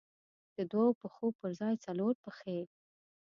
د 0.55 0.57
دوو 0.71 0.87
پښو 0.99 1.27
پر 1.39 1.49
ځای 1.59 1.75
څلور 1.85 2.13
پښې. 2.23 2.59